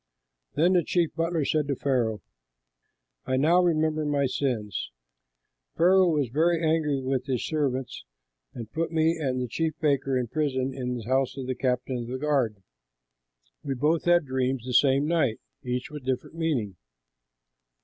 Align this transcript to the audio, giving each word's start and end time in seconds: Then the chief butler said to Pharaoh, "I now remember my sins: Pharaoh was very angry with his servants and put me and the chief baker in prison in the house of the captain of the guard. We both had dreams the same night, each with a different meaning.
Then 0.55 0.73
the 0.73 0.83
chief 0.83 1.13
butler 1.13 1.45
said 1.45 1.67
to 1.67 1.75
Pharaoh, 1.75 2.23
"I 3.27 3.37
now 3.37 3.61
remember 3.61 4.03
my 4.03 4.25
sins: 4.25 4.89
Pharaoh 5.77 6.09
was 6.09 6.29
very 6.29 6.59
angry 6.59 7.03
with 7.03 7.27
his 7.27 7.45
servants 7.45 8.03
and 8.51 8.71
put 8.71 8.91
me 8.91 9.19
and 9.21 9.39
the 9.39 9.47
chief 9.47 9.73
baker 9.79 10.17
in 10.17 10.25
prison 10.27 10.73
in 10.73 10.95
the 10.97 11.03
house 11.05 11.37
of 11.37 11.45
the 11.45 11.53
captain 11.53 11.97
of 11.99 12.07
the 12.07 12.17
guard. 12.17 12.63
We 13.63 13.75
both 13.75 14.05
had 14.05 14.25
dreams 14.25 14.65
the 14.65 14.73
same 14.73 15.05
night, 15.05 15.39
each 15.61 15.91
with 15.91 16.01
a 16.01 16.05
different 16.07 16.35
meaning. 16.35 16.77